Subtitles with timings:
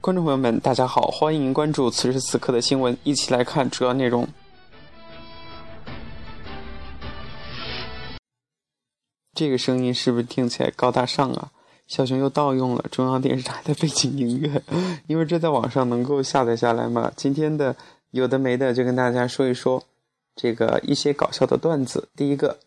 [0.00, 4.26] 观众朋友们，大家好，欢迎关注此时此刻的新闻，一起来看主要内容。
[9.34, 11.50] 这个声音是不是听起来高大上啊？
[11.86, 14.62] 小熊又盗用了中央电视台的背景音乐，
[15.06, 17.12] 因为这在网上能够下载下来嘛。
[17.14, 17.76] 今天的
[18.12, 19.82] 有的没的，就跟大家说一说
[20.34, 22.08] 这个一些搞笑的段子。
[22.16, 22.58] 第一个，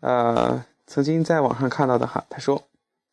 [0.00, 2.64] 呃，曾经在网上看到的哈，他说，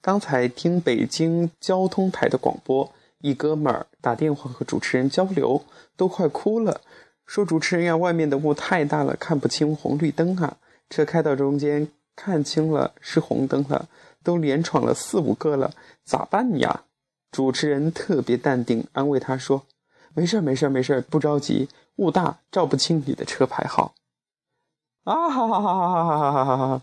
[0.01, 2.91] 刚才听北京交通台的广播。
[3.23, 5.63] 一哥们儿打电话和主持人交流，
[5.95, 6.81] 都快哭了，
[7.25, 10.57] 说主持人呀，外面的雾太大了，看不清红绿灯啊。
[10.89, 11.87] 车开到中间，
[12.17, 13.87] 看清了是红灯了，
[14.23, 15.73] 都连闯了四五个了，
[16.03, 16.83] 咋办呀？
[17.31, 19.63] 主持人特别淡定，安慰他说
[20.13, 23.95] ：“没事儿，没事儿，没事儿，不着急，雾大照不清你的车牌号。”
[25.05, 26.81] 啊哈哈哈哈哈哈哈哈！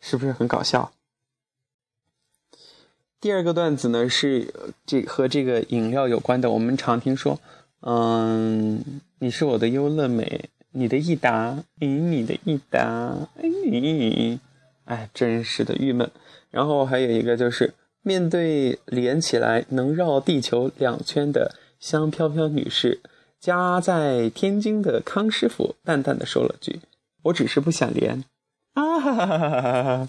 [0.00, 0.90] 是不是很搞笑？
[3.18, 4.52] 第二个段子呢是
[4.84, 6.50] 这和这个饮料有关的。
[6.50, 7.40] 我们常听说，
[7.80, 14.38] 嗯，你是我的优乐美，你的益达，咦，你的益达，哎，
[14.84, 16.10] 哎，真是的郁闷。
[16.50, 23.00] 然后还有一个就是，面对连起来能绕地球两圈的香飘飘女士，
[23.40, 26.80] 家在天津的康师傅淡淡的说了句
[27.24, 28.24] ：“我只是不想连。”
[28.74, 30.08] 啊哈哈哈哈哈哈，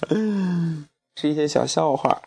[1.16, 2.22] 是一些小笑话。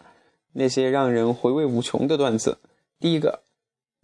[0.53, 2.59] 那些让人回味无穷的段子。
[2.99, 3.43] 第一个，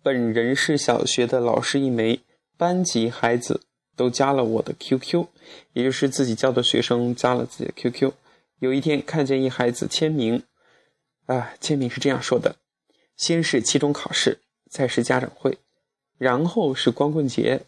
[0.02, 2.20] 本人是小学的老师一枚，
[2.56, 3.62] 班级孩子
[3.94, 5.26] 都加了我的 QQ，
[5.72, 8.12] 也就是自己教的学生加了自己的 QQ。
[8.58, 10.42] 有一天看见一孩子签名，
[11.26, 12.56] 啊，签名是这样说的：
[13.16, 15.58] 先是期中考试，再是家长会，
[16.16, 17.66] 然后是光棍节，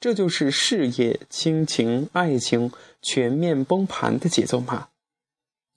[0.00, 4.88] 这就是事业、亲情、爱情全面崩盘的节奏吗？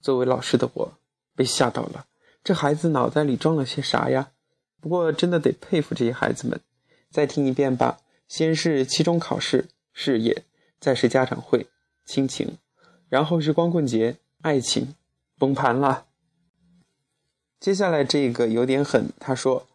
[0.01, 0.97] 作为老师的我，
[1.35, 2.07] 被吓到了。
[2.47, 4.31] 这孩子脑袋里装了些啥呀？
[4.79, 6.61] 不过真的得佩服这些孩子们。
[7.11, 7.99] 再听一遍吧。
[8.29, 10.43] 先是期中考试，事业；
[10.79, 11.67] 再是家长会，
[12.05, 12.51] 亲情；
[13.09, 14.95] 然后是光棍节，爱情，
[15.37, 16.05] 崩盘了。
[17.59, 19.67] 接下来这个有点狠，他说：“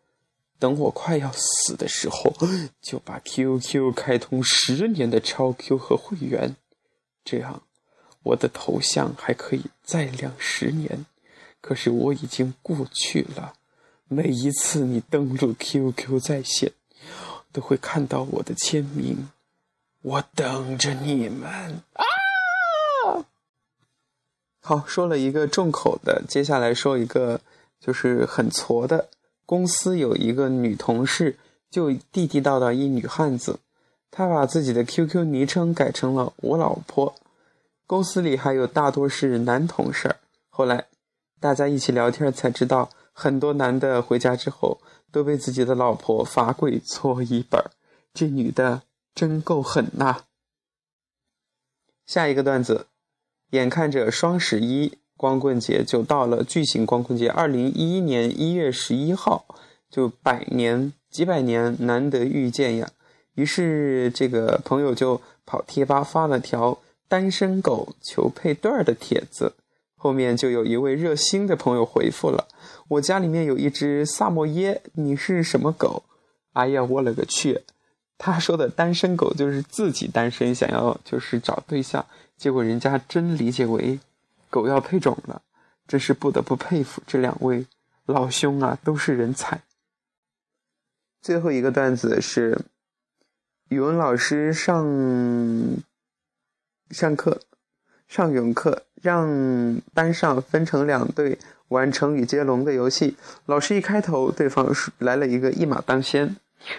[0.59, 2.35] 等我快要死的时候，
[2.81, 6.57] 就把 QQ 开通十年的超 Q 和会员，
[7.23, 7.65] 这样
[8.23, 11.05] 我的头像还可以再亮十年。”
[11.63, 13.55] 可是我已经过去了。
[14.09, 16.73] 每一次你登录 QQ 在线，
[17.51, 19.31] 都会看到我的签名。
[20.03, 23.25] 我等着你们啊！
[24.61, 27.41] 好，说了一个重口的，接下来说一个
[27.81, 29.09] 就是很挫的。
[29.47, 31.39] 公司有一个女同事，
[31.71, 33.61] 就地地道道一女汉子，
[34.11, 37.15] 她把自己的 QQ 昵称改成了我老婆。
[37.87, 40.17] 公司里还有大多是男同事。
[40.51, 40.87] 后来。
[41.43, 44.81] 大家一起聊天才知道，很多男的回家之后
[45.11, 47.73] 都被自己的老婆罚跪搓衣板
[48.15, 48.83] 这女的
[49.13, 50.21] 真够狠呐！
[52.07, 52.87] 下一个段子，
[53.51, 59.45] 眼看着双十一光棍节就到了，巨型光棍节，二零一一年一月十一号，
[59.91, 62.89] 就百年几百年难得遇见呀。
[63.35, 69.55] 于是这个朋友就跑贴吧发了条单身狗求配对儿的帖子。
[70.03, 72.49] 后面就有一位热心的朋友回复了
[72.91, 76.03] ：“我家里面有一只萨摩耶，你是什么狗？”
[76.55, 77.63] 哎呀，我勒个去！
[78.19, 82.05] 他说的单身狗就是自己单身，想要就是找对象，
[82.37, 84.01] 结果人家真理解为
[84.51, 85.43] 狗要配种了，
[85.87, 87.65] 真是不得不佩服这两位
[88.05, 89.63] 老兄啊，都是人才。
[91.21, 92.63] 最后一个段子是
[93.69, 94.85] 语文老师上
[96.91, 97.41] 上课。
[98.09, 101.37] 上语文课，让班上分成两队
[101.69, 103.17] 玩成语接龙的游戏。
[103.47, 106.37] 老师一开头，对方来了一个一马当先。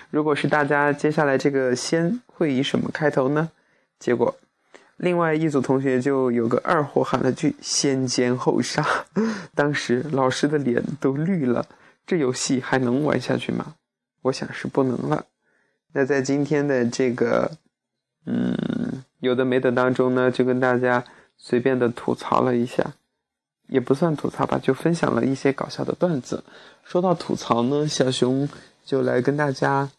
[0.09, 3.51] 如果是大家，接下来这个“先”会以什么开头呢？
[3.99, 4.33] 结果，
[4.95, 8.85] 另外一组同学就有个二货喊了句“先奸后杀”，
[9.53, 11.65] 当时老师的脸都绿了。
[12.07, 13.75] 这游戏还能玩下去吗？
[14.21, 15.25] 我想是不能了。
[15.91, 17.51] 那在今天的这个，
[18.25, 21.03] 嗯，有的没的当中呢，就跟大家。
[21.45, 22.93] 随便的吐槽了一下，
[23.67, 26.41] 也不算吐槽吧，就分享了一些搞笑的段子。
[26.85, 28.47] 说到吐槽呢，小熊
[28.85, 29.91] 就来跟大家，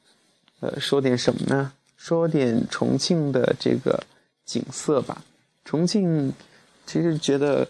[0.61, 1.73] 呃，说点什么呢？
[1.99, 4.03] 说点重庆的这个
[4.47, 5.23] 景色吧。
[5.67, 6.33] 重庆
[6.87, 7.69] 其实觉得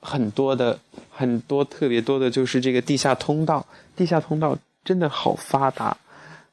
[0.00, 3.64] 很多的，很多特别多的，就是这个地下通道。
[3.94, 5.96] 地下通道真的好发达，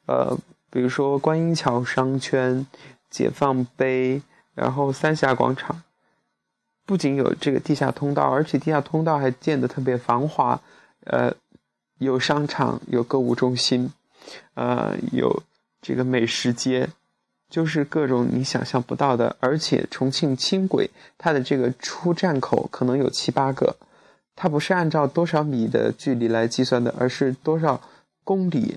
[0.06, 0.38] 呃，
[0.70, 2.64] 比如说观音桥商圈、
[3.10, 4.22] 解放碑，
[4.54, 5.82] 然后三峡广场。
[6.86, 10.60] 不仅有这个地下通道，而且地下通道还建得特别繁华，
[11.04, 11.34] 呃，
[11.98, 13.90] 有商场，有购物中心，
[14.54, 15.42] 呃，有
[15.80, 16.88] 这个美食街，
[17.48, 19.36] 就是各种你想象不到的。
[19.40, 23.76] 而且重庆轻轨它的这个出站口可能有七八个，
[24.36, 27.80] 它不是按照多少米的距离来计算的，而是多少
[28.24, 28.76] 公里。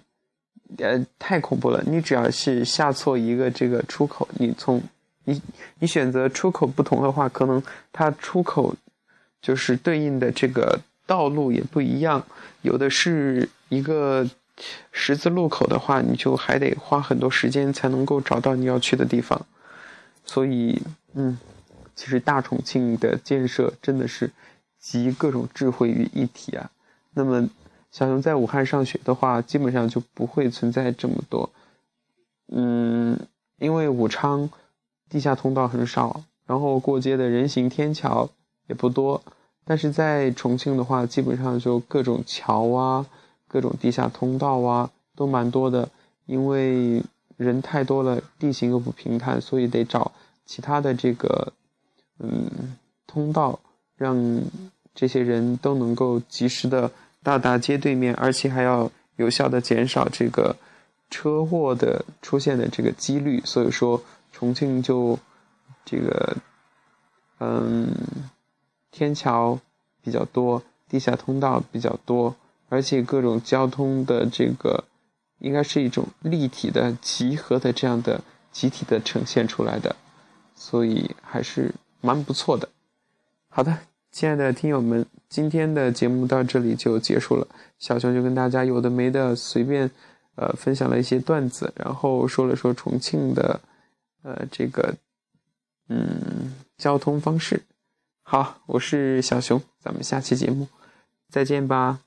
[0.79, 1.81] 呃，太恐怖了！
[1.87, 4.81] 你只要是下错一个这个出口，你从
[5.27, 5.41] 你
[5.79, 8.73] 你选择出口不同的话，可能它出口
[9.41, 12.25] 就是对应的这个道路也不一样。
[12.61, 14.27] 有的是一个
[14.91, 19.45] 十字路口的话，你就还得花很多时间才能够找到你要去的地方。
[20.25, 20.81] 所以，
[21.13, 21.37] 嗯，
[21.95, 24.31] 其实大重庆的建设真的是
[24.79, 26.71] 集各种智慧于一体啊。
[27.13, 27.49] 那么。
[27.89, 31.49] 小熊在武汉上学的话，基本上就不会存在这么多，
[32.49, 33.17] 嗯，
[33.57, 34.47] 因为武昌
[35.09, 38.29] 地下通道很少，然后过街的人行天桥
[38.67, 39.21] 也不多，
[39.65, 43.05] 但是在重庆的话，基本上就各种桥啊、
[43.47, 45.89] 各种地下通道啊都蛮多的，
[46.25, 47.01] 因为
[47.37, 50.11] 人太多了，地形又不平坦，所以得找
[50.45, 51.53] 其他的这个
[52.19, 53.59] 嗯通道，
[53.95, 54.41] 让
[54.93, 56.91] 这些人都能够及时的。
[57.23, 60.55] 到达街对面，而且还要有效的减少这个
[61.09, 63.41] 车祸的出现的这个几率。
[63.43, 64.01] 所以说，
[64.37, 65.17] 重庆就
[65.83, 66.37] 这个
[67.39, 67.91] 嗯，
[68.91, 69.59] 天桥
[70.03, 72.35] 比较多，地下通道比较多，
[72.69, 74.83] 而且各种交通的这个
[75.39, 79.95] 应该是一种立体的集合的这样的集体的呈现出来的，
[80.55, 82.69] 所以还是蛮不错的。
[83.49, 83.79] 好的。
[84.09, 87.45] 亲爱的听友们，今天的节目到这里就结束了。
[87.77, 89.91] 小熊就跟大家有的没的随便，
[90.35, 93.59] 呃，分享了一些段子，然后说了说重庆的，
[94.27, 94.93] 呃，这个，
[95.87, 97.63] 嗯，交通方式。
[98.23, 100.67] 好，我是小熊，咱们下期节目
[101.29, 102.01] 再见吧。